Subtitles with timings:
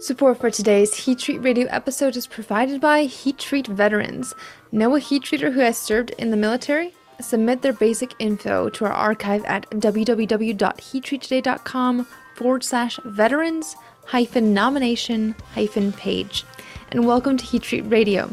[0.00, 4.32] Support for today's Heat Treat Radio episode is provided by Heat Treat Veterans.
[4.70, 6.94] Know a heat treater who has served in the military?
[7.20, 12.06] Submit their basic info to our archive at www.heattreattoday.com
[12.36, 13.74] forward slash veterans
[14.04, 16.44] hyphen nomination hyphen page.
[16.92, 18.30] And welcome to Heat Treat Radio.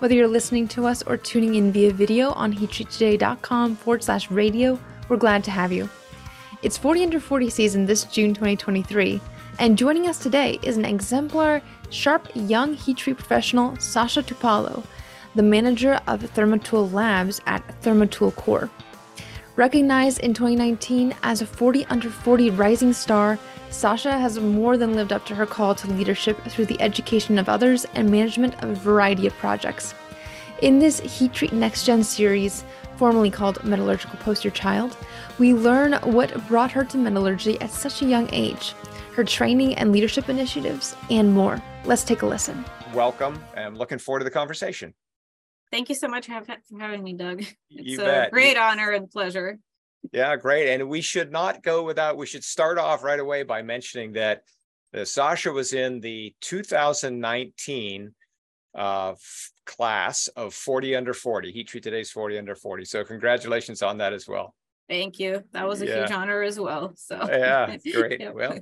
[0.00, 4.78] Whether you're listening to us or tuning in via video on heattreattoday.com forward slash radio,
[5.08, 5.88] we're glad to have you.
[6.62, 9.20] It's 40 under 40 season this June 2023.
[9.58, 14.82] And joining us today is an exemplar, sharp, young heat treat professional, Sasha Tupalo,
[15.34, 18.70] the manager of Thermatool Labs at Thermatool Corp.
[19.56, 23.38] Recognized in 2019 as a 40 under 40 rising star,
[23.68, 27.50] Sasha has more than lived up to her call to leadership through the education of
[27.50, 29.94] others and management of a variety of projects.
[30.62, 32.64] In this Heat Treat Next Gen series,
[32.96, 34.96] formerly called Metallurgical Poster Child,
[35.38, 38.74] we learn what brought her to metallurgy at such a young age
[39.12, 41.62] her training and leadership initiatives, and more.
[41.86, 42.62] Let's take a listen.
[42.92, 43.42] Welcome.
[43.56, 44.92] I'm looking forward to the conversation.
[45.72, 46.44] Thank you so much for
[46.78, 47.40] having me, Doug.
[47.40, 48.30] It's You a bet.
[48.30, 49.58] great honor and pleasure.
[50.12, 50.68] Yeah, great.
[50.68, 54.42] And we should not go without, we should start off right away by mentioning that
[54.94, 58.14] uh, Sasha was in the 2019
[58.76, 61.52] uh, f- class of 40 under 40.
[61.52, 62.84] Heat Treat Today's 40 under 40.
[62.84, 64.54] So congratulations on that as well.
[64.88, 65.42] Thank you.
[65.52, 66.00] That was a Yeah.
[66.00, 66.92] huge honor as well.
[66.96, 68.34] So Yeah, great.
[68.34, 68.58] Well,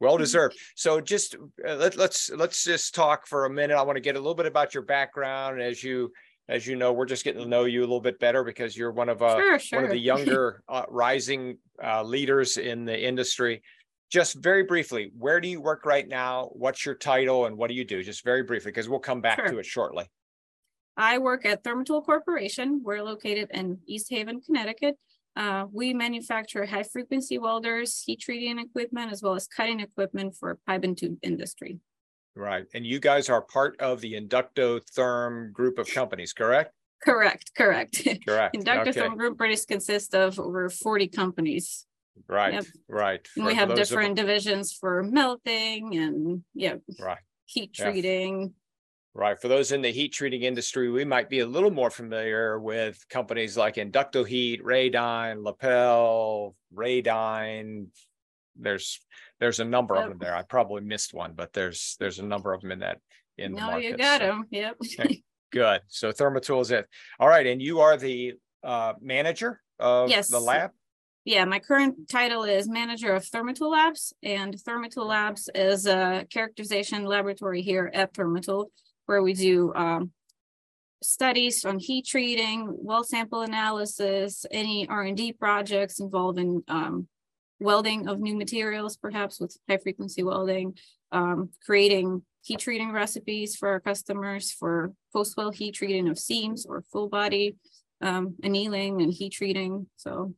[0.00, 0.56] well deserved.
[0.76, 1.34] So just
[1.66, 3.74] uh, let, let's let's just talk for a minute.
[3.76, 5.60] I want to get a little bit about your background.
[5.62, 6.12] As you
[6.48, 8.90] as you know, we're just getting to know you a little bit better because you're
[8.90, 13.62] one of uh, sure, one of the younger uh, rising uh, leaders in the industry.
[14.10, 16.50] Just very briefly, where do you work right now?
[16.52, 18.02] What's your title and what do you do?
[18.02, 20.04] Just very briefly, because we'll come back to it shortly.
[20.96, 22.82] I work at Thermatool Corporation.
[22.84, 24.96] We're located in East Haven, Connecticut.
[25.34, 30.58] Uh, we manufacture high frequency welders, heat treating equipment, as well as cutting equipment for
[30.66, 31.78] pipe and tube industry.
[32.36, 32.66] Right.
[32.74, 36.72] And you guys are part of the Inductotherm group of companies, correct?
[37.02, 38.06] Correct, correct.
[38.26, 38.54] Correct.
[38.54, 39.00] Inductor Okay.
[39.00, 41.86] Therm Group British consists of over 40 companies.
[42.28, 42.52] Right.
[42.54, 42.64] Yep.
[42.88, 43.28] Right.
[43.36, 47.18] And we have those of- different divisions for melting and yeah, Right.
[47.46, 48.52] heat treating.
[49.14, 49.38] Right.
[49.38, 52.98] For those in the heat treating industry, we might be a little more familiar with
[53.10, 57.88] companies like Inductoheat, Radyne, Lepel, Radyne.
[58.56, 59.00] There's
[59.38, 60.34] there's a number of them there.
[60.34, 62.98] I probably missed one, but there's there's a number of them in that
[63.36, 63.82] in the market.
[63.82, 64.44] No, you got so- them.
[64.50, 64.76] Yep.
[65.00, 65.22] Okay.
[65.52, 65.80] Good.
[65.88, 66.86] So Thermatool is it.
[67.20, 67.46] All right.
[67.46, 68.32] And you are the
[68.64, 70.28] uh, manager of Yes.
[70.28, 70.70] the lab?
[71.26, 77.04] Yeah, my current title is manager of Thermatool Labs, and Thermatool Labs is a characterization
[77.04, 78.66] laboratory here at Thermatool,
[79.06, 80.12] where we do um,
[81.02, 87.08] studies on heat treating, well sample analysis, any R and D projects involving um,
[87.60, 90.76] welding of new materials, perhaps with high frequency welding,
[91.12, 96.66] um, creating heat treating recipes for our customers for post weld heat treating of seams
[96.66, 97.56] or full body
[98.00, 99.86] um, annealing and heat treating.
[99.96, 100.34] So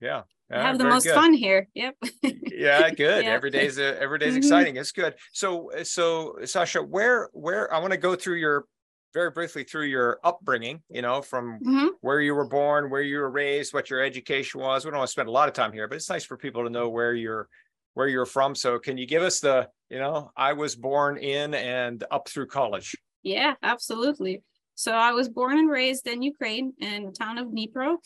[0.00, 0.22] Yeah.
[0.50, 1.14] Have the most good.
[1.14, 1.68] fun here.
[1.74, 1.96] Yep.
[2.22, 3.30] yeah good Yeah.
[3.30, 4.38] every day's a, every day's Mhm.
[4.38, 8.64] exciting it's good so so sasha where where i want to go through your
[9.12, 11.88] very briefly through your upbringing you know from Mhm.
[12.00, 15.08] where you were born where you were raised what your education was we don't want
[15.08, 17.12] to spend a lot of time here but it's nice for people to know where
[17.14, 17.46] you're
[17.94, 21.52] where you're from so can you give us the you know i was born in
[21.54, 24.42] and up through college Yeah, absolutely.
[24.76, 27.96] So I was born and raised in Ukraine in the town of Dnipro.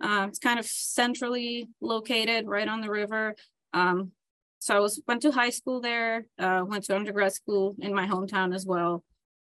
[0.00, 3.34] Uh, it's kind of centrally located right on the river.
[3.72, 4.12] Um,
[4.58, 8.06] so I was went to high school there, uh, went to undergrad school in my
[8.06, 9.04] hometown as well.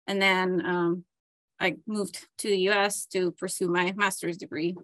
[0.07, 1.05] And then um,
[1.59, 4.75] I moved to the US to pursue my master's degree.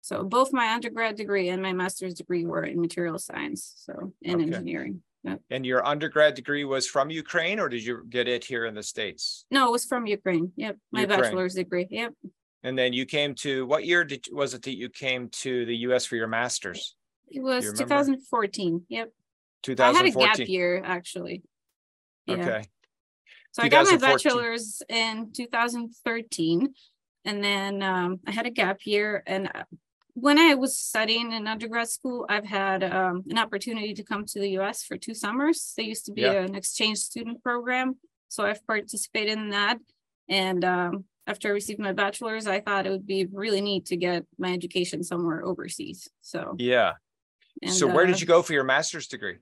[0.00, 4.34] So both my undergrad degree and my master's degree were in material science, so in
[4.36, 4.44] Okay.
[4.44, 5.02] engineering.
[5.50, 8.82] and your undergrad degree was from ukraine or did you get it here in the
[8.82, 10.50] states No, it was from Ukraine.
[10.56, 11.20] Yep, my Ukraine.
[11.20, 11.86] bachelor's degree.
[11.90, 12.12] Yep.
[12.62, 15.74] And then you came to what year did was it that you came to the
[15.76, 16.96] us for your master's
[17.30, 18.86] It was 2014.
[18.88, 19.12] Yep.
[19.62, 19.94] 2014.
[19.94, 21.42] I had a gap year actually.
[22.26, 22.34] Yeah.
[22.34, 22.64] Okay.
[23.52, 26.74] So I got my bachelor's in 2013
[27.24, 29.64] and then um, I had a gap year and uh,
[30.14, 34.40] when I was studying in undergrad school, I've had um, an opportunity to come to
[34.40, 35.72] the US for two summers.
[35.76, 36.32] There used to be Yeah.
[36.32, 37.96] an exchange student program.
[38.28, 39.78] So I've participated in that.
[40.28, 43.96] And um, after I received my bachelor's, I thought it would be really neat to
[43.96, 46.08] get my education somewhere overseas.
[46.20, 46.92] So, Yeah.
[47.62, 49.38] and, so where uh, did you go for your master's degree?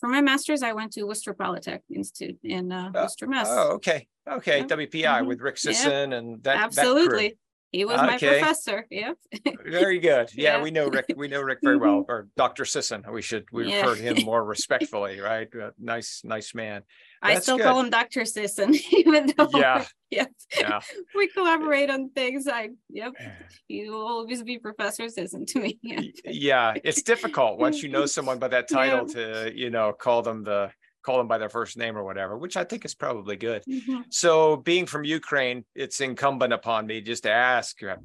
[0.00, 3.48] For my master's, I went to Worcester Polytech Institute in uh, Oh, Worcester, Mass.
[3.50, 4.08] Oh, okay.
[4.26, 4.60] Okay.
[4.60, 4.64] Yeah.
[4.66, 5.26] WPI Mhm.
[5.26, 5.72] with Rick Yeah.
[5.72, 6.42] Sisson and that.
[6.44, 6.64] that crew.
[6.64, 7.38] Absolutely.
[7.72, 8.86] He was my professor.
[8.90, 9.16] Yep.
[9.64, 10.30] Very good.
[10.34, 10.62] Yeah, Yeah.
[10.62, 11.06] we know Rick.
[11.16, 12.64] We know Rick very well, or Dr.
[12.64, 13.04] Sisson.
[13.12, 13.82] We should we Yeah.
[13.82, 15.48] refer to him more respectfully, right?
[15.54, 16.82] Uh, nice, nice man.
[17.22, 17.66] I still good.
[17.66, 18.24] call him Dr.
[18.24, 19.84] Sisson, even though Yeah.
[20.10, 20.26] yeah.
[20.58, 20.80] Yeah.
[21.14, 22.48] we collaborate on things.
[22.48, 23.12] I yep.
[23.68, 25.78] He will always be Professor Sisson to me.
[25.82, 26.00] Yeah.
[26.24, 30.42] Yeah, it's difficult once you know someone by that title to you know call them
[30.42, 30.72] the
[31.02, 33.64] call them by their first name or whatever, which I think is probably good.
[33.64, 34.04] Mhm.
[34.10, 37.96] So, being from Ukraine, it's incumbent upon me just to ask uh,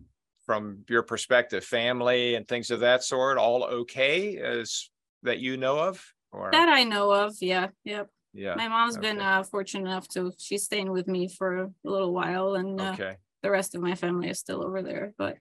[0.45, 4.89] from your perspective, family and things of that sort, all okay as
[5.23, 7.35] that you know of, or That I know of.
[7.41, 7.69] Yeah.
[7.83, 8.09] Yep.
[8.33, 12.13] yeah, My mom's been uh, fortunate enough to she's staying with me for a little
[12.13, 15.13] while, and uh, okay, the rest of my family is still over there.
[15.17, 15.37] But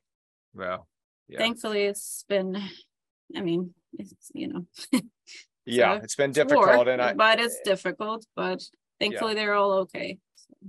[0.55, 0.89] well,
[1.29, 2.57] yeah, thankfully, it's been.
[3.37, 4.67] I mean, it's you know,
[5.67, 8.27] yeah, so it's been it's war, difficult, and I, but it's difficult.
[8.37, 8.63] But
[9.01, 10.19] thankfully, they're all okay.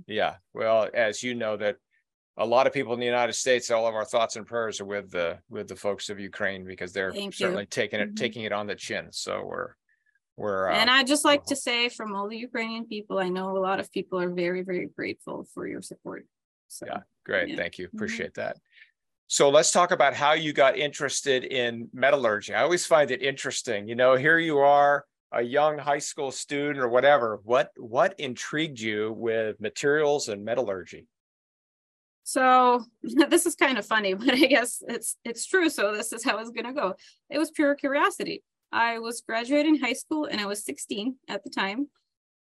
[0.06, 1.76] Yeah, well, as you know, that
[2.36, 4.84] a lot of people in the United States, all of our thoughts and prayers are
[4.84, 7.46] with the with the folks of Ukraine because they're Thank you.
[7.46, 8.16] certainly taking it Mhm.
[8.16, 9.08] taking it on the chin.
[9.12, 9.74] So we're
[10.36, 13.56] we're and uh, I just like to say, from all the Ukrainian people, I know
[13.56, 16.26] a lot of people are very, very grateful for your support.
[16.68, 17.00] So Yeah.
[17.24, 17.56] great, yeah.
[17.56, 17.94] thank you, Mhm.
[17.94, 18.56] appreciate that.
[19.28, 22.54] So let's talk about how you got interested in metallurgy.
[22.54, 23.88] I always find it interesting.
[23.88, 27.40] You know, here you are, a young high school student or whatever.
[27.42, 31.06] What what intrigued you with materials and metallurgy?
[32.22, 35.70] So this is kind of funny, but I guess it's it's true.
[35.70, 36.94] So this is how it's gonna go.
[37.28, 38.44] It was pure curiosity.
[38.72, 41.88] I was graduating high school and I was 16 at the time.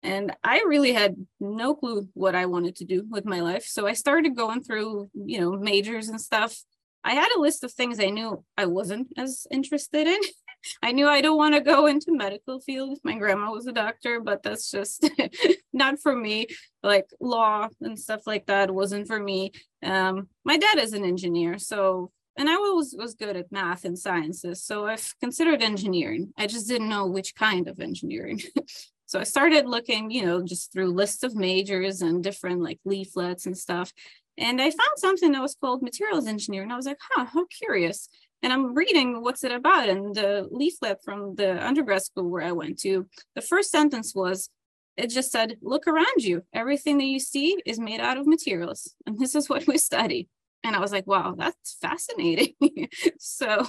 [0.04, 3.66] And I really had no clue what I wanted to do with my life.
[3.66, 6.57] So I started going through, you know, majors and stuff.
[7.03, 10.19] I had a list of things I knew I wasn't as interested in.
[10.83, 13.00] I knew I don't want to go into medical field.
[13.03, 15.09] My grandma was a doctor, but that's just
[15.74, 16.48] not for me.
[16.83, 19.53] Like law and stuff like that wasn't for me.
[19.83, 23.98] Um, my dad is an engineer, so and I was was good at math and
[23.98, 26.33] sciences, so I've considered engineering.
[26.38, 28.42] I just didn't know which kind of engineering.
[29.06, 33.45] so I started looking, you know, just through lists of majors and different like leaflets
[33.45, 33.92] and stuff.
[34.38, 36.72] And I found something that was called materials engineering.
[36.72, 38.10] I was like, huh, how curious.
[38.44, 39.89] And I'm reading what's it about.
[39.89, 44.50] And the leaflet from the undergrad school where I went to, the first sentence was,
[44.98, 46.44] it just said, look around you.
[46.54, 48.94] Everything that you see is made out of materials.
[49.06, 50.28] And this is what we study.
[50.63, 52.54] And I was like, wow, that's fascinating.
[53.19, 53.66] so,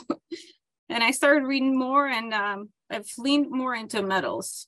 [0.89, 4.67] and I started reading more and um, I've leaned more into metals.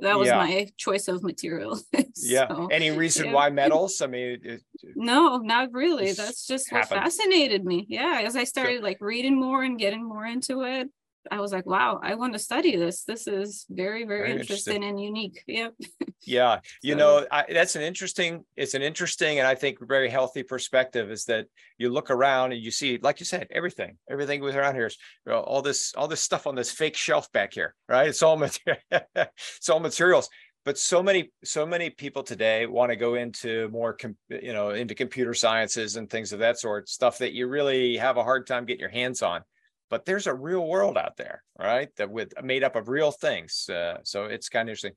[0.00, 0.36] That was Yeah.
[0.36, 1.78] my choice of material.
[2.20, 2.66] Yeah.
[2.72, 3.32] Any reason yeah.
[3.32, 4.02] why metals?
[4.02, 4.62] I mean, it,
[4.96, 6.12] no, not really.
[6.12, 7.86] That's just what fascinated me.
[7.88, 10.88] Yeah, as I started like reading more and getting more into it,
[11.30, 13.04] I was like, wow, I want to study this.
[13.04, 14.76] This is very, very, Very interesting.
[14.76, 15.42] interesting and unique.
[15.46, 15.74] Yep.
[16.22, 20.08] Yeah, you So- know, I, that's an interesting, it's an interesting and I think very
[20.08, 24.40] healthy perspective is that you look around and you see, like you said, everything, everything
[24.40, 27.30] was around here is you know, all this, all this stuff on this fake shelf
[27.32, 28.08] back here, right?
[28.08, 30.28] It's all material, it's all materials.
[30.64, 33.96] But so many, so many people today want to go into more,
[34.28, 38.18] you know, into computer sciences and things of that sort, stuff that you really have
[38.18, 39.42] a hard time getting your hands on.
[39.90, 41.88] But there's a real world out there, right?
[41.96, 43.68] That with made up of real things.
[43.68, 44.92] Uh, so it's kind of interesting.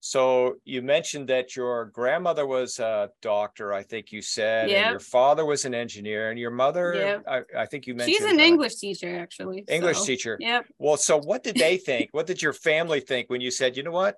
[0.00, 4.98] So you mentioned that your grandmother was a doctor, I think you said, and your
[4.98, 7.24] father was an engineer, and your mother, Yep.
[7.28, 9.64] I, I think you mentioned She's an uh, English teacher, actually.
[9.68, 10.38] English so, teacher.
[10.40, 10.66] Yep.
[10.78, 12.08] Well, so what did they think?
[12.12, 14.16] what did your family think when you said, you know what?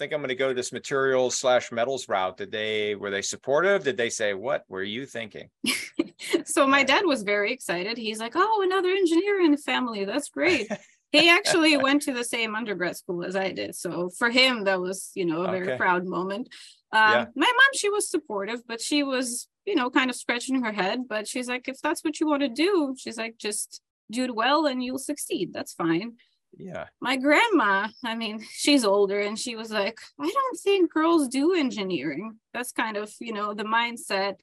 [0.00, 2.38] Think I'm going to go this materials slash metals route.
[2.38, 3.84] Did they were they supportive?
[3.84, 5.50] Did they say what were you thinking?
[6.46, 7.98] so my dad was very excited.
[7.98, 10.06] He's like, "Oh, another engineer in the family.
[10.06, 10.70] That's great."
[11.12, 14.80] he actually went to the same undergrad school as I did, so for him that
[14.80, 15.76] was, you know, a very Okay.
[15.76, 16.48] proud moment.
[16.92, 17.26] Um, Yeah.
[17.36, 21.00] My mom, she was supportive, but she was, you know, kind of scratching her head.
[21.10, 24.34] But she's like, "If that's what you want to do," she's like, "Just do it
[24.34, 25.52] well, and you'll succeed.
[25.52, 26.16] That's fine."
[26.56, 31.28] Yeah, my grandma, I mean, she's older and she was like, I don't think girls
[31.28, 32.38] do engineering.
[32.52, 34.36] That's kind of, you know, the mindset.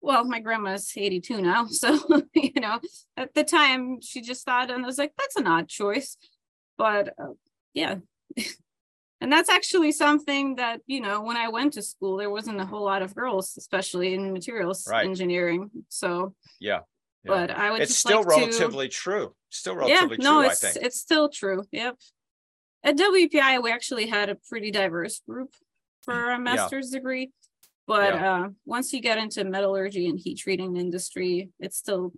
[0.00, 1.66] Well, my grandma's 82 now.
[1.70, 1.98] So,
[2.34, 2.80] you know,
[3.16, 6.16] at the time she just thought, and I was like, that's an odd choice.
[6.78, 7.32] But uh,
[7.74, 7.96] yeah.
[9.20, 12.66] and that's actually something that, you know, when I went to school, there wasn't a
[12.66, 15.06] whole lot of girls, especially in materials Right.
[15.06, 15.70] engineering.
[15.88, 16.80] So, yeah.
[17.26, 17.46] Yeah.
[17.46, 19.34] but I would it's just still like to- relatively true.
[19.50, 20.76] Still relatively yeah, no, true, I it's think.
[20.84, 21.64] it's still true.
[21.72, 21.96] Yep.
[22.84, 25.54] At WPI, we actually had a pretty diverse group
[26.02, 27.30] for a master's degree,
[27.86, 32.12] but uh, once you get into metallurgy and heat treating industry, it's still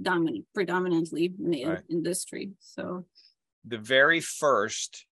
[0.00, 1.82] dominant, predominantly male Right.
[1.90, 2.52] industry.
[2.60, 3.04] So
[3.66, 5.06] the very first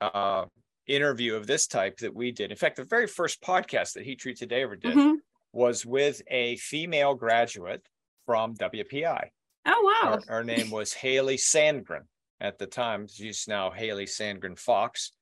[0.00, 0.46] uh,
[0.86, 2.50] interview of this type that we did.
[2.50, 5.16] In fact, the very first podcast that Heat Treat Today ever did mhm,
[5.52, 7.82] was with a female graduate
[8.26, 9.28] from WPI.
[9.66, 10.20] Oh wow.
[10.26, 12.04] Her, her name was Haley Sandgren
[12.40, 13.06] at the time.
[13.08, 15.12] She's now Haley Sandgren Fox,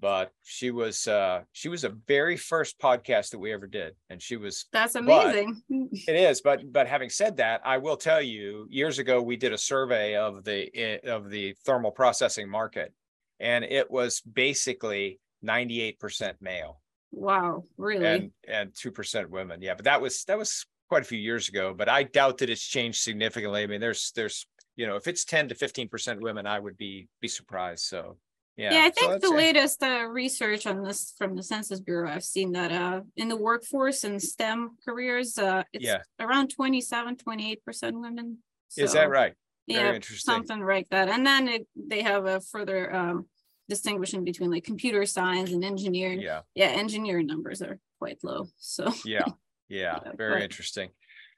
[0.00, 4.22] but she was uh she was a very first podcast that we ever did, and
[4.22, 5.60] she was That's amazing.
[5.68, 6.40] it is.
[6.40, 10.16] But but having said that, I will tell you, years ago we did a survey
[10.16, 12.92] of the eh, of the thermal processing market,
[13.40, 16.80] and it was basically ninety eight percent male
[17.12, 18.06] wow, really?
[18.06, 19.62] and and two percent women.
[19.62, 21.74] Yeah, but that was that was quite a few years ago.
[21.76, 23.62] But I doubt that it's changed significantly.
[23.62, 26.76] I mean, there's there's you know, if it's ten to fifteen percent women, I would
[26.76, 27.84] be be surprised.
[27.84, 28.16] So
[28.56, 32.10] yeah, yeah, I think that's the latest uh, research on this from the Census Bureau,
[32.10, 36.02] I've seen that uh, in the workforce and STEM careers, uh, it's Yeah.
[36.18, 38.38] around 27, 28% women.
[38.76, 39.34] Is that right?
[39.68, 40.32] Very Yeah, interesting.
[40.34, 41.08] something like that.
[41.08, 43.28] And then it, they have a further um,
[43.68, 46.20] distinguishing between like computer science and engineering.
[46.20, 48.48] Yeah, Yeah, engineering numbers are quite low.
[48.56, 49.26] So yeah,
[49.68, 49.98] yeah.
[50.04, 50.90] Yeah, Very interesting.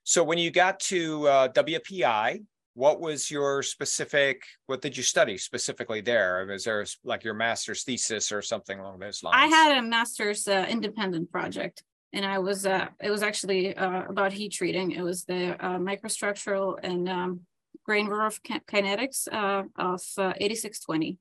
[0.05, 2.43] So when you got to uh, WPI,
[2.75, 4.43] what was your specific?
[4.67, 6.47] What did you study specifically there?
[6.47, 9.37] Was there like your master's thesis or something along those lines?
[9.37, 11.83] I had a master's uh, independent project.
[12.13, 14.91] And I was, uh, it was actually uh, about heat treating.
[14.93, 17.41] It was the uh, microstructural and um,
[17.85, 21.19] grain growth ki- kinetics uh, of uh, 8620.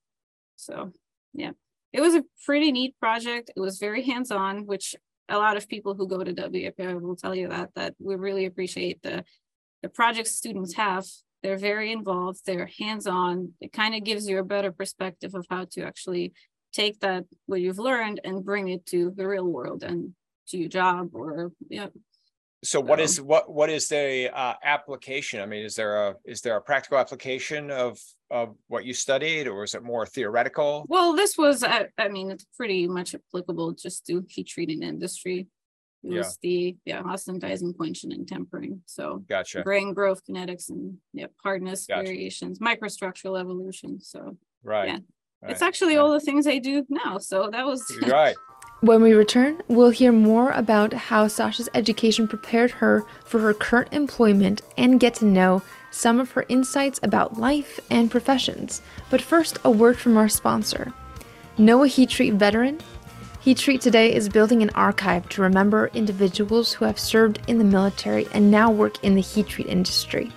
[0.55, 0.91] So,
[1.33, 1.51] yeah,
[1.93, 3.51] it was a pretty neat project.
[3.55, 4.95] It was very hands-on, which
[5.29, 8.45] a lot of people who go to WPI will tell you that, that we really
[8.45, 9.23] appreciate the,
[9.81, 11.05] the projects students have.
[11.41, 13.53] They're very involved, they're hands-on.
[13.61, 16.33] It kind of gives you a better perspective of how to actually
[16.73, 20.13] take that, what you've learned and bring it to the real world and
[20.49, 21.87] to your job or, yeah,
[22.63, 25.39] So what So- is what what is the uh, application?
[25.41, 27.99] I mean, is there a is there a practical application of
[28.31, 30.85] of what you studied, or is it more theoretical?
[30.87, 35.47] Well, this was, I, I mean, it's pretty much applicable just to heat treating industry.
[36.03, 36.17] It Yeah.
[36.19, 38.83] was the, yeah, austenitizing, quenching and tempering.
[38.85, 39.63] So Gotcha.
[39.63, 42.03] grain growth kinetics and, yeah, hardness Gotcha.
[42.03, 43.99] variations, microstructural evolution.
[43.99, 44.89] So Right.
[44.89, 44.99] yeah.
[45.49, 47.17] it's right, actually all the things I do now.
[47.17, 48.35] So that was, You're right.
[48.81, 53.91] When we return, we'll hear more about how Sasha's education prepared her for her current
[53.91, 58.81] employment and get to know some of her insights about life and professions.
[59.09, 60.93] But first, a word from our sponsor.
[61.57, 62.79] Know a Heat Treat veteran?
[63.41, 67.65] Heat Treat today is building an archive to remember individuals who have served in the
[67.65, 70.31] military and now work in the heat treat industry.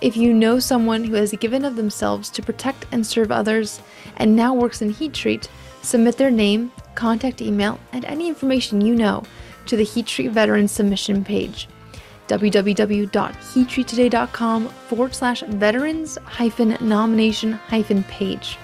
[0.00, 3.80] If you know someone who has given of themselves to protect and serve others
[4.16, 5.48] and now works in heat treat,
[5.88, 9.24] submit their name, contact email, and any information you know
[9.66, 11.68] to the Heat Treat Veterans submission page
[12.28, 18.58] www.heattreattoday.com forward slash veterans hyphen nomination hyphen page.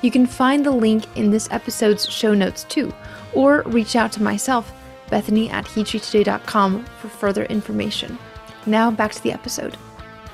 [0.00, 2.90] You can find the link in this episode's show notes too,
[3.34, 4.72] or reach out to myself,
[5.10, 8.18] Bethany at heattreattoday.com for further information.
[8.64, 9.76] Now back to the episode.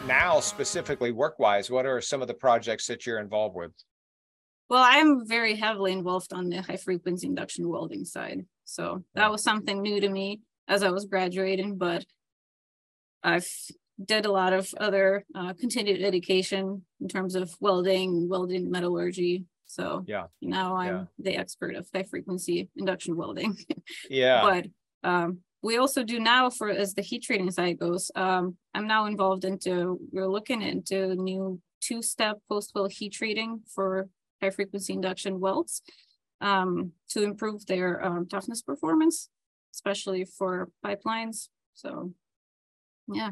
[0.07, 3.73] Now, specifically work-wise, what are some of the projects that you're involved with?
[4.69, 8.45] Well, I'm very heavily involved on the high frequency induction welding side.
[8.65, 12.05] So that was something new to me as I was graduating, but
[13.23, 13.49] I've
[14.05, 19.45] did a lot of other uh, continued education in terms of welding, welding metallurgy.
[19.67, 20.27] So Yeah.
[20.41, 21.05] now I'm Yeah.
[21.19, 23.57] the expert of high frequency induction welding.
[24.11, 24.43] Yeah.
[24.43, 24.67] But
[25.09, 29.07] um, we also do now for as the heat treating side goes, um, I'm now
[29.07, 34.09] involved into, we're looking into new two-step post-weld heat treating for
[34.41, 35.83] high frequency induction welds
[36.41, 39.29] um, to improve their um, toughness performance,
[39.75, 41.49] especially for pipelines.
[41.75, 42.13] So
[43.13, 43.31] yeah,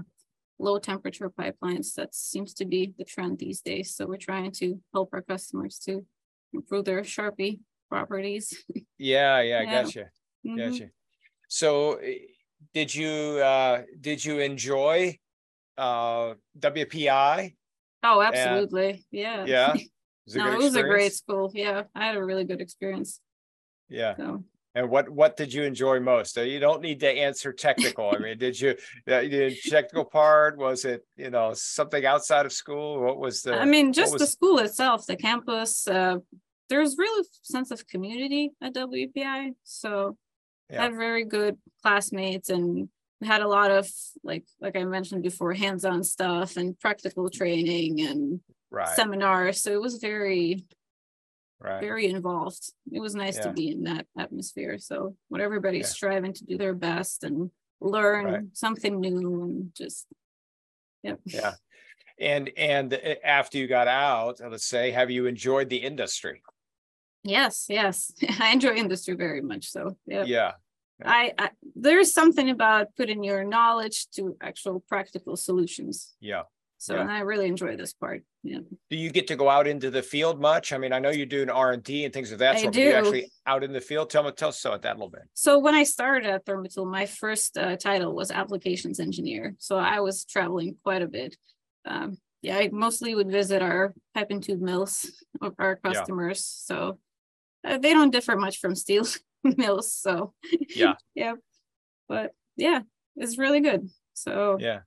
[0.58, 3.94] low temperature pipelines, that seems to be the trend these days.
[3.94, 6.04] So we're trying to help our customers to
[6.52, 8.64] improve their Charpy properties.
[8.98, 9.82] Yeah, yeah, Yeah.
[9.82, 10.10] gotcha.
[10.46, 10.56] Mhm.
[10.56, 10.90] Gotcha.
[11.48, 12.18] So eh,
[12.72, 13.10] did you
[13.44, 15.18] uh did you enjoy
[15.76, 17.54] uh WPI?
[18.02, 19.04] Oh, absolutely.
[19.10, 19.44] Yeah.
[19.44, 19.76] Yeah.
[20.26, 21.50] Was it No, it was a great school.
[21.54, 23.20] Yeah, I had a really good experience.
[23.88, 24.16] Yeah.
[24.16, 26.36] So And what what did you enjoy most?
[26.36, 28.12] You don't need to answer technical.
[28.14, 28.74] I mean, did you
[29.06, 30.58] the technical part?
[30.58, 33.00] Was it you know something outside of school?
[33.00, 33.58] What was the?
[33.58, 36.18] I mean, just the school itself, the campus, uh,
[36.68, 39.54] there's really sense of community at WPI.
[39.62, 40.16] So
[40.70, 42.88] I had very good classmates and
[43.20, 43.88] we had a lot of
[44.24, 48.40] like like I mentioned before, hands-on stuff and practical training and
[48.70, 49.62] right, seminars.
[49.62, 50.64] So it was very,
[51.60, 51.80] right.
[51.80, 52.72] very involved.
[52.90, 54.78] It was nice to be in that atmosphere.
[54.78, 55.94] So when everybody's Yeah.
[55.98, 58.44] striving to do their best and learn Right.
[58.52, 60.06] something new and just
[61.02, 61.20] Yep.
[61.26, 61.54] Yeah.
[62.18, 66.42] And and uh, after you got out, let's say, have you enjoyed the industry?
[67.22, 68.12] Yes, yes.
[68.40, 69.66] I enjoy industry very much.
[69.70, 70.24] So yeah.
[70.24, 70.52] Yeah.
[71.04, 76.16] I, I there's something about putting your knowledge to actual practical solutions.
[76.20, 76.44] Yeah.
[76.78, 77.06] So Yeah.
[77.08, 78.22] I really enjoy this part.
[78.42, 78.58] Yeah.
[78.90, 80.72] Do you get to go out into the field much?
[80.72, 82.74] I mean, I know you're doing R and D and things of that I sort.
[82.74, 82.96] but you do.
[82.96, 84.10] actually out in the field.
[84.10, 85.22] Tell me, tell us about that a little bit.
[85.34, 89.54] So when I started at Thermatool, my first uh, title was applications engineer.
[89.58, 91.36] So I was traveling quite a bit.
[91.86, 95.92] Um, yeah, I mostly would visit our pipe and tube mills of our Yeah.
[95.92, 96.44] customers.
[96.44, 96.98] So
[97.66, 99.04] uh, they don't differ much from steel
[99.44, 99.92] mills.
[99.92, 100.34] So
[100.74, 100.94] Yeah.
[101.14, 101.34] yeah,
[102.08, 102.80] but yeah,
[103.16, 103.88] it's really good.
[104.14, 104.80] So Yeah.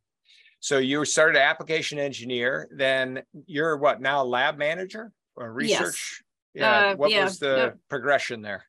[0.60, 5.80] So you started application engineer, then you're what now lab manager or Yes.
[5.80, 6.24] research?
[6.54, 6.72] Yeah.
[6.92, 7.78] Uh, What yeah, was the yep.
[7.90, 8.66] progression there?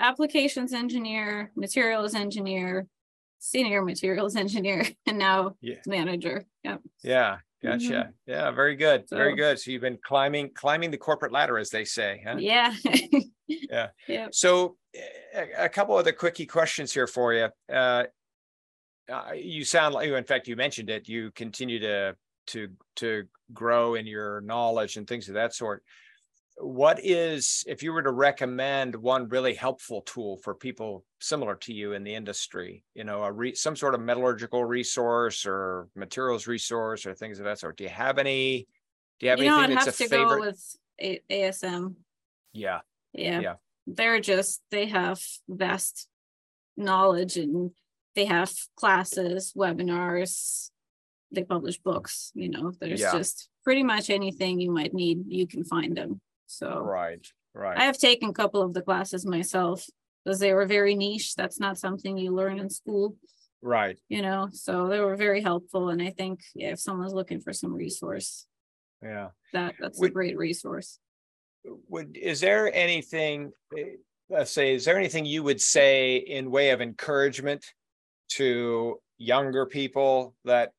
[0.00, 2.88] applications engineer, materials engineer,
[3.38, 5.76] senior materials engineer, and now Yeah.
[5.86, 6.44] manager.
[6.64, 6.80] Yep.
[7.04, 7.38] Yeah.
[7.62, 8.12] Gotcha.
[8.26, 8.50] Yeah.
[8.50, 9.04] Very good.
[9.08, 9.60] Very good.
[9.60, 12.36] So you've been climbing, climbing the corporate ladder, as they say, huh?
[12.38, 12.74] Yeah.
[13.46, 13.88] Yeah.
[14.08, 14.28] Yeah.
[14.32, 14.76] So
[15.34, 17.48] a, a couple other quickie questions here for you.
[17.72, 18.04] Uh,
[19.12, 22.16] uh, you sound like, in fact, you mentioned it, you continue to,
[22.48, 25.84] to, to grow in your knowledge and things of that sort.
[26.56, 31.72] What is, if you were to recommend one really helpful tool for people similar to
[31.72, 36.46] you in the industry, you know, a re, some sort of metallurgical resource or materials
[36.46, 38.66] resource or things of that sort, do you have any?
[39.18, 41.94] Do you have You know, I'd anything have to go with A- ASM.
[42.52, 42.80] Yeah,
[43.12, 43.40] Yeah.
[43.40, 43.54] Yeah.
[43.86, 46.08] They're just, they have vast
[46.76, 47.72] knowledge and
[48.14, 50.70] they have classes, webinars.
[51.34, 53.12] They publish books, you know, there's Yeah.
[53.12, 56.20] just pretty much anything you might need, you can find them.
[56.46, 57.78] So right, right.
[57.78, 59.86] I have taken a couple of the classes myself
[60.24, 61.34] because they were very niche.
[61.34, 63.16] That's not something you learn in school,
[63.62, 63.98] Right.
[64.10, 65.88] you know, so they were very helpful.
[65.88, 68.46] And I think, yeah, if someone's looking for some resource,
[69.02, 69.30] Yeah.
[69.54, 70.98] that that's a great resource.
[71.88, 73.96] Would, is there anything, eh,
[74.28, 77.64] let's say, is there anything you would say in way of encouragement
[78.36, 80.72] to younger people that,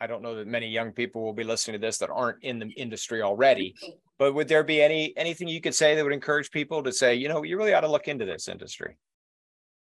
[0.00, 2.58] I don't know that many young people will be listening to this that aren't in
[2.58, 3.74] the industry already,
[4.18, 7.14] but would there be any, anything you could say that would encourage people to say,
[7.14, 8.96] you know, you really ought to look into this industry?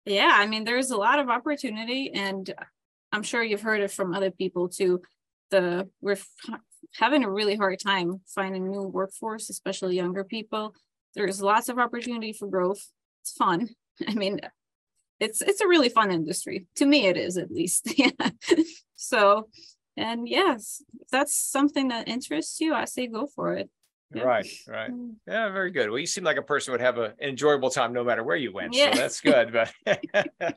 [0.05, 2.53] Yeah, I mean, there's a lot of opportunity and
[3.13, 5.01] I'm sure you've heard it from other people too.
[5.51, 6.19] The, we're
[6.95, 10.75] having a really hard time finding new workforce, especially younger people.
[11.15, 12.85] There's lots of opportunity for growth.
[13.23, 13.71] It's fun.
[14.09, 14.41] I mean,
[15.21, 16.67] it's, it's a really fun industry.
[16.77, 17.89] To me, it is at least.
[17.99, 18.11] Yeah.
[18.97, 19.49] So,
[19.97, 23.69] and yes, if that's something that interests you, I say go for it.
[24.15, 24.23] Yeah.
[24.23, 24.91] Right, right.
[24.91, 25.15] Mm.
[25.27, 25.91] Yeah, very good.
[25.91, 28.37] Well, you seem like a person would have a, an enjoyable time no matter where
[28.37, 28.75] you went.
[28.75, 28.95] So Yeah.
[28.95, 29.53] that's good.
[29.53, 29.73] But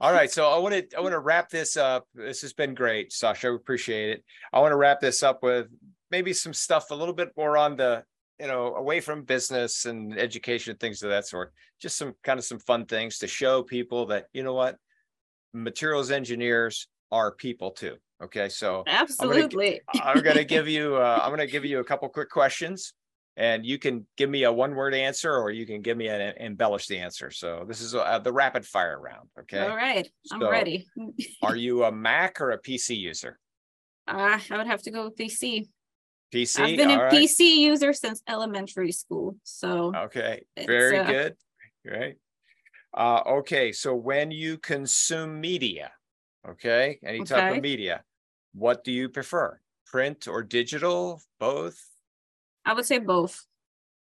[0.00, 0.30] all right.
[0.30, 2.06] So I want to I want to wrap this up.
[2.14, 3.50] This has been great, Sasha.
[3.50, 4.24] We appreciate it.
[4.52, 5.68] I want to wrap this up with
[6.10, 8.04] maybe some stuff a little bit more on the,
[8.42, 11.52] you know, away from business and education, things of that sort.
[11.80, 14.78] Just some kind of some fun things to show people that, you know what,
[15.54, 17.94] materials engineers are people too.
[18.20, 18.48] Okay.
[18.48, 19.80] So Absolutely.
[19.94, 22.94] I'm gonna give you, uh, I'm gonna give you a couple quick questions.
[23.36, 26.34] And you can give me a one word answer or you can give me an
[26.36, 27.30] embellish the answer.
[27.30, 29.28] So this is uh, the rapid fire round.
[29.40, 29.60] Okay.
[29.60, 30.86] All right, I'm So- ready.
[31.42, 33.38] Are you a Mac or a PC user?
[34.08, 35.68] Uh, I would have to go with PC.
[36.32, 36.60] PC.
[36.60, 37.12] I've been a right.
[37.12, 39.36] PC user since elementary school.
[39.44, 41.36] So Okay, very uh, good.
[41.86, 42.16] Great.
[42.94, 45.92] Uh, okay, so when you consume media,
[46.48, 48.02] okay, any type of media,
[48.54, 49.60] what do you prefer?
[49.86, 51.20] Print or digital?
[51.38, 51.86] Both?
[52.64, 53.44] I would say both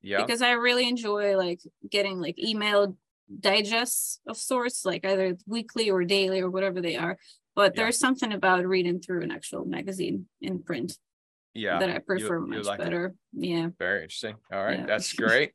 [0.02, 0.22] Yeah.
[0.22, 2.96] because I really enjoy like getting like email
[3.40, 7.18] digests of sorts, like either weekly or daily or whatever they are.
[7.54, 7.84] But Yeah.
[7.84, 10.98] there's something about reading through an actual magazine in print
[11.54, 11.78] Yeah.
[11.78, 12.84] that I prefer you much like it?
[12.84, 13.14] better.
[13.32, 13.68] Yeah.
[13.78, 14.36] Very interesting.
[14.52, 14.86] All right, Yeah.
[14.86, 15.52] that's great.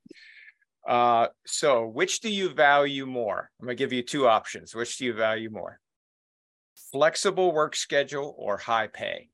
[0.88, 3.50] Uh, so which do you value more?
[3.60, 4.74] I'm gonna give you two options.
[4.76, 5.80] Which do you value more?
[6.92, 9.30] Flexible work schedule or high pay?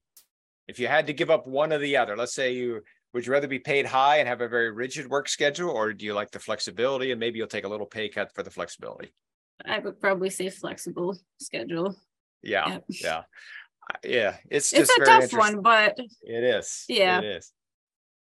[0.68, 2.82] If you had to give up one or the other, let's say you,
[3.14, 6.06] would you rather be paid high and have a very rigid work schedule, or do
[6.06, 9.14] you like the flexibility and maybe you'll take a little pay cut for the flexibility?
[9.66, 11.96] I would probably say flexible schedule.
[12.42, 12.80] Yeah, Yeah.
[12.88, 13.22] yeah.
[14.04, 16.86] Yeah, it's It's a tough one, but It is.
[16.88, 17.20] Yeah.
[17.20, 17.52] It is.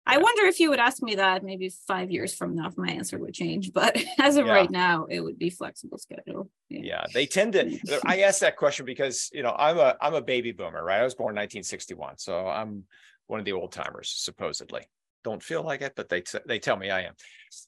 [0.06, 0.20] I Yeah.
[0.20, 3.20] wonder if you would ask me that maybe five years from now, if my answer
[3.20, 3.74] would change.
[3.74, 4.54] But as of Yeah.
[4.54, 6.50] right now, it would be flexible schedule.
[6.70, 7.80] Yeah, they tend to.
[8.06, 11.02] I asked that question because you know I'm a I'm a baby boomer, right?
[11.02, 12.86] I was born in 1961, so I'm
[13.28, 14.88] one of the old timers, supposedly.
[15.24, 17.14] Don't feel like it, but they t- they tell me I am.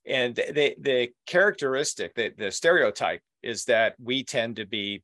[0.05, 5.03] And the the characteristic, the the stereotype is that we tend to be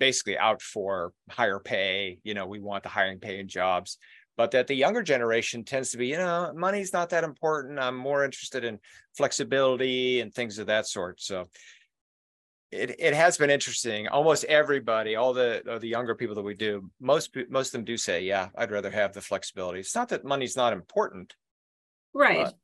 [0.00, 2.18] basically out for higher pay.
[2.24, 3.98] You know, we want the hiring paying jobs,
[4.36, 7.78] but that the younger generation tends to be, you know, money's not that important.
[7.78, 8.80] I'm more interested in
[9.16, 11.20] flexibility and things of that sort.
[11.20, 11.46] So
[12.72, 14.08] it, it has been interesting.
[14.08, 17.84] Almost everybody, all the uh, the younger people that we do, most most of them
[17.84, 21.34] do say, "Yeah, I'd rather have the flexibility." It's not that money's not important,
[22.14, 22.44] Right.
[22.44, 22.54] But-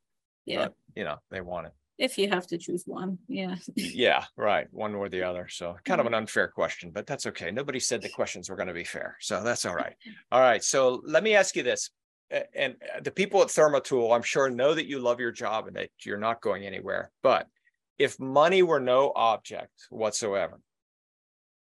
[0.44, 0.58] yeah.
[0.58, 1.72] but you know they want it.
[1.98, 3.18] If you have to choose one.
[3.28, 3.56] Yeah.
[3.76, 5.48] Yeah, right, one or the other.
[5.48, 7.50] So kind of an unfair question, but that's okay.
[7.50, 9.94] Nobody said the questions were going to be fair, so that's all right.
[10.32, 11.90] All right, so let me ask you this.
[12.30, 15.76] And uh, the people at Thermatool, I'm sure know that you love your job and
[15.76, 17.10] that you're not going anywhere.
[17.22, 17.46] But
[17.98, 20.60] if money were no object whatsoever,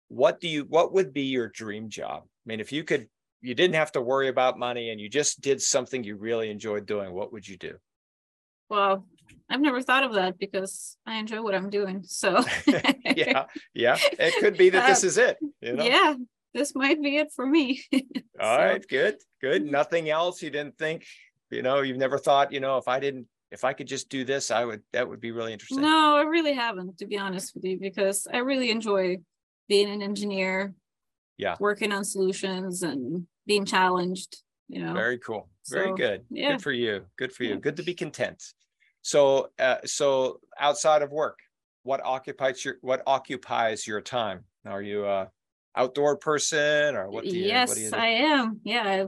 [0.09, 2.25] what do you what would be your dream job?
[2.25, 3.09] I mean, if you could
[3.41, 6.85] you didn't have to worry about money and you just did something you really enjoyed
[6.85, 7.75] doing, what would you do?
[8.69, 9.07] Well,
[9.49, 12.03] I've never thought of that because I enjoy what I'm doing.
[12.05, 12.45] So
[13.05, 13.97] yeah, yeah.
[14.19, 15.37] It could be that this Uh, is it.
[15.61, 15.85] You know?
[15.85, 16.15] yeah,
[16.55, 17.83] this might be it for me.
[17.93, 18.01] All
[18.57, 19.65] So- right, good, good.
[19.65, 21.05] Nothing else you didn't think,
[21.51, 24.25] you know, you've never thought, you know, if I didn't, if I could just do
[24.25, 25.81] this, I would, that would be really interesting.
[25.83, 29.19] No, I really haven't, to be honest with you, because I really enjoy
[29.69, 30.75] being an engineer.
[31.37, 31.57] Yeah.
[31.59, 34.37] Working on solutions and being challenged,
[34.69, 34.93] you know.
[34.93, 35.49] Very cool.
[35.69, 36.25] Very So, good.
[36.31, 36.53] yeah.
[36.53, 37.07] Good for you.
[37.17, 37.51] Good for you.
[37.55, 37.61] Yeah.
[37.61, 38.43] Good to be content.
[39.03, 41.39] So, uh, so outside of work,
[41.83, 44.45] what occupies your, what occupies your time?
[44.67, 45.31] Are you a
[45.75, 47.97] outdoor person or what do you, what do you yes, do?
[47.97, 48.61] I am.
[48.65, 49.07] Yeah, I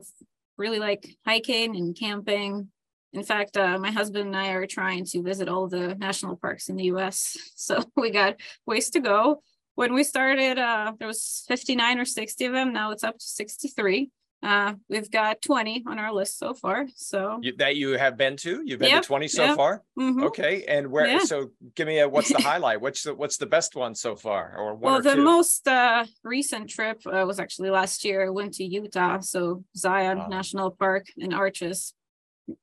[0.56, 2.68] really like hiking and camping.
[3.12, 6.68] In fact, uh, my husband and I are trying to visit all the national parks
[6.68, 7.36] in the US.
[7.56, 9.42] So we got ways to go.
[9.76, 12.72] When we started, uh, there was 59 or 60 of them.
[12.72, 14.10] Now it's up to 63.
[14.42, 16.86] Uh, we've got 20 on our list so far.
[16.96, 18.60] So You- That you have been to?
[18.64, 19.56] You've been Yep, to twenty so yep.
[19.56, 19.82] far?
[19.96, 20.24] mhm.
[20.24, 21.18] Okay, and where, Yeah.
[21.20, 22.80] so give me a, what's the highlight?
[22.80, 25.22] What's the, what's the best one so far or one well, or the two?
[25.22, 28.26] most uh, recent trip uh, was actually last year.
[28.26, 30.26] I went to Utah, so Zion Wow.
[30.28, 31.94] National Park and Arches,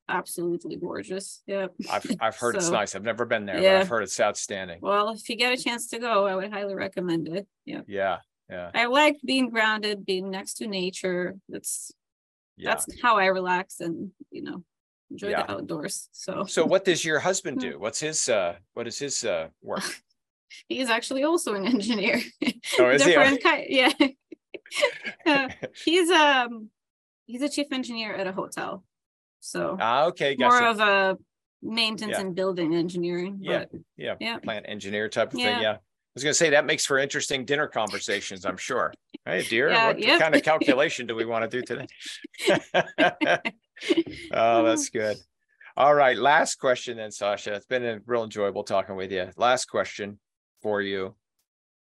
[0.10, 1.42] absolutely gorgeous.
[1.48, 1.76] Yep.
[1.90, 2.94] I've, I've heard it's nice.
[2.96, 3.80] I've never been there, but yeah.
[3.80, 4.80] I've heard it's outstanding.
[4.82, 7.48] Well, if you get a chance to go, I would highly recommend it.
[7.66, 7.82] Yeah.
[7.88, 8.18] Yeah,
[8.50, 11.36] yeah, I like being grounded, being next to nature.
[11.50, 11.92] That's
[12.58, 12.72] yeah.
[12.72, 14.64] that's how I relax and you know
[15.12, 15.46] enjoy Yeah.
[15.46, 16.10] the outdoors.
[16.12, 17.80] So So what does your husband do?
[17.80, 19.84] What's his, uh, what is his, uh, work?
[20.68, 22.22] he's actually also an engineer.
[22.80, 23.14] Oh, is he?
[23.40, 23.92] Kind, yeah.
[25.26, 25.50] Uh,
[25.84, 26.70] he's um
[27.26, 28.84] he's a chief engineer at a hotel.
[29.40, 30.50] So Ah, okay, gotcha.
[30.62, 31.18] more of a
[31.62, 32.22] maintenance Yeah.
[32.22, 33.40] and building engineering.
[33.42, 33.66] Yeah.
[33.72, 34.38] but Yeah, yeah.
[34.40, 35.78] plant engineer type of thing, Yeah.
[36.20, 38.94] Was gonna say that makes for interesting dinner conversations, I'm sure.
[39.26, 40.20] Hey dear, Yeah, what yep.
[40.20, 41.88] kind of calculation do we want to do today?
[44.34, 45.16] Oh, that's good.
[45.78, 47.54] All right, last question then, Sasha.
[47.54, 49.30] It's been a real enjoyable talking with you.
[49.38, 50.20] Last question
[50.62, 51.16] for you.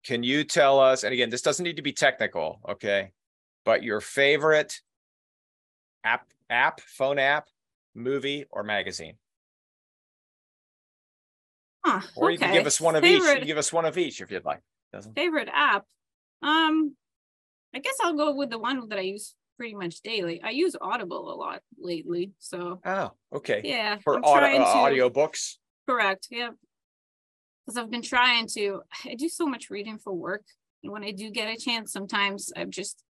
[0.05, 3.13] Can you tell us, and again, this doesn't need to be technical, okay?
[3.65, 4.79] But your favorite
[6.03, 7.47] app, app, phone app,
[7.95, 9.15] movie, or magazine?
[11.83, 13.21] Huh, Or you can give us one of each.
[13.21, 14.59] You can give us one of each if you'd like.
[14.93, 15.13] Doesn't?
[15.15, 15.85] favorite app
[16.43, 16.93] um
[17.73, 20.75] i guess i'll go with the one that i use pretty much daily i use
[20.81, 23.61] audible a lot lately so Oh, okay.
[23.63, 25.59] yeah For I'm audio, uh, to- audio books.
[25.87, 26.49] correct yeah
[27.65, 30.43] because i've been trying to i do so much reading for work
[30.83, 33.01] and when i do get a chance sometimes i'm just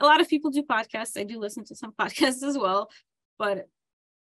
[0.00, 2.90] a lot of people do podcasts i do listen to some podcasts as well
[3.38, 3.66] but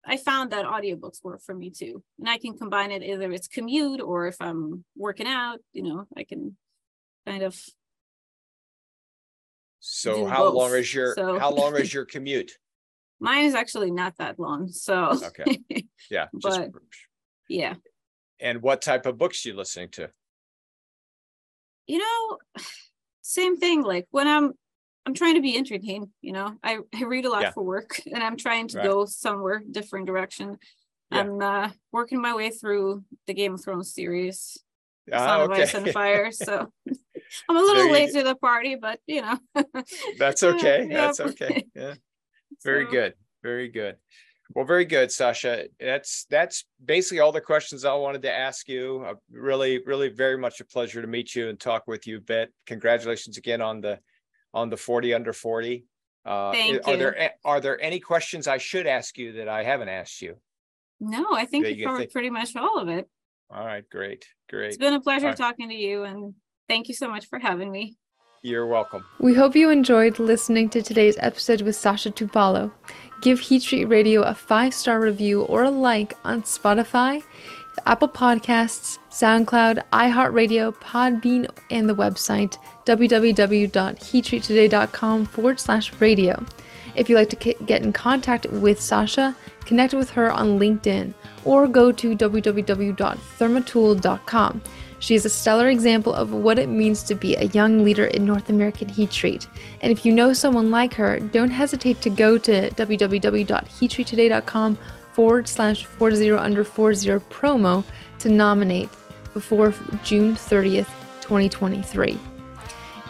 [0.05, 3.49] i found that audiobooks work for me too and i can combine it either it's
[3.49, 6.57] commute or if i'm working out you know i can
[7.27, 7.57] kind of
[9.81, 12.53] So how long is your, so- how long is your commute?
[13.21, 14.69] Mine is actually not that long.
[14.69, 15.59] So, Okay.
[16.11, 16.27] Yeah.
[16.39, 16.83] just- But-
[17.49, 17.75] yeah,
[18.41, 20.11] And what type of books you listening to?
[21.87, 22.39] you know,
[23.23, 23.83] same thing.
[23.83, 24.53] Like when I'm,
[25.05, 26.09] I'm trying to be entertained.
[26.21, 27.51] You know, I I read a lot Yeah.
[27.53, 28.87] for work, and I'm trying to Right.
[28.87, 30.59] go somewhere different direction.
[31.11, 31.19] Yeah.
[31.21, 34.59] I'm uh, working my way through the Game of Thrones series,
[35.13, 36.31] Ah, Song of Ice and Fire.
[36.33, 36.73] So
[37.49, 39.39] I'm a little There you late to the party, but you know,
[40.19, 40.89] That's okay.
[40.91, 41.65] That's okay.
[41.75, 41.95] Yeah.
[42.63, 43.15] Very So, good.
[43.43, 43.97] Very good.
[44.55, 45.67] Well, very good, Sasha.
[45.81, 49.03] That's that's basically all the questions I wanted to ask you.
[49.07, 52.21] Uh, really, really, very much a pleasure to meet you and talk with you a
[52.21, 52.53] bit.
[52.67, 53.99] Congratulations again on the
[54.55, 55.87] on the forty under forty.
[56.25, 56.97] Uh, Thank are you.
[56.99, 60.37] there are there any questions I should ask you that I haven't asked you?
[61.01, 63.09] No, I think That you you covered think- pretty much all of it.
[63.51, 64.69] All right, great, great.
[64.69, 65.37] It's been a pleasure Alright.
[65.37, 66.35] talking to you, and
[66.69, 67.97] thank you so much for having me.
[68.43, 69.05] You're welcome.
[69.21, 72.73] We hope you enjoyed listening to today's episode with Sasha Tupalo.
[73.21, 77.23] Give Heat Treat Radio a five star review or a like on Spotify,
[77.87, 86.45] Apple Podcasts, SoundCloud, iHeartRadio, Podbean, and the website www.heattreattoday.com forward slash radio.
[86.95, 91.15] If you'd like to ki- get in contact with Sasha, connect with her on LinkedIn
[91.45, 94.63] or go to www.thermatool.com.
[94.99, 98.25] She is a stellar example of what it means to be a young leader in
[98.25, 99.49] North American heat treat.
[99.81, 104.79] And if you know someone like her, don't hesitate to go to www.heattreattoday.com
[105.13, 107.85] forward slash 40 under 40 promo
[108.19, 108.89] to nominate
[109.35, 110.89] before June 30th,
[111.21, 112.19] 2023.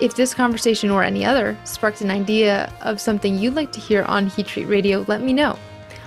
[0.01, 4.03] If this conversation or any other sparked an idea of something you'd like to hear
[4.05, 5.59] on Heat Treat Radio, let me know.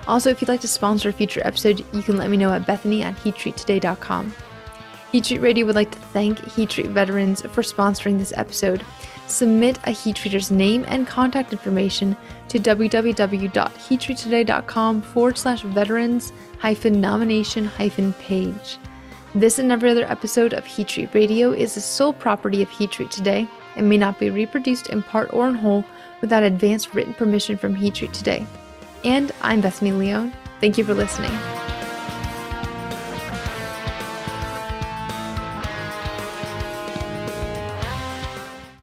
[0.08, 2.68] Also, if you'd like to sponsor a future episode, you can let me know at
[2.68, 4.34] bethany at heattreattoday.com.
[5.12, 8.84] Heat Treat Radio would like to thank Heat Treat veterans for sponsoring this episode.
[9.28, 12.16] Submit a heat treater's name and contact information
[12.50, 18.78] to www.heattreattoday.com forward slash veterans hyphen nomination hyphen page.
[19.34, 22.92] This and every other episode of Heat Treat Radio is the sole property of Heat
[22.92, 25.84] Treat Today and may not be reproduced in part or in whole
[26.22, 28.48] without advance written permission from Heat Treat Today.
[29.04, 30.32] And I'm Bethany Leone.
[30.62, 31.38] Thank you for listening.